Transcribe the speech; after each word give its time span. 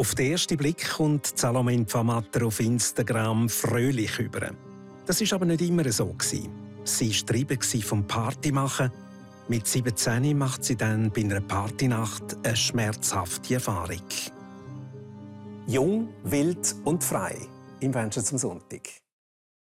Auf 0.00 0.14
den 0.14 0.32
ersten 0.32 0.56
Blick 0.56 0.92
kommt 0.96 1.38
Salome 1.38 1.74
Infamatter 1.74 2.46
auf 2.46 2.58
Instagram 2.58 3.50
fröhlich 3.50 4.18
über. 4.18 4.50
Das 5.04 5.20
ist 5.20 5.30
aber 5.34 5.44
nicht 5.44 5.60
immer 5.60 5.92
so. 5.92 6.16
Sie 6.22 6.48
war 6.48 7.26
treiben 7.26 7.60
vom 7.82 8.06
Partymachen. 8.06 8.90
Mit 9.48 9.66
17 9.66 10.38
macht 10.38 10.64
sie 10.64 10.76
dann 10.76 11.10
bei 11.10 11.20
einer 11.20 11.42
Partynacht 11.42 12.34
eine 12.42 12.56
schmerzhafte 12.56 13.52
Erfahrung. 13.52 14.00
Jung, 15.66 16.08
wild 16.24 16.76
und 16.84 17.04
frei. 17.04 17.36
Im 17.80 17.92
Wünschen 17.92 18.24
zum 18.24 18.38
Sonntag. 18.38 18.88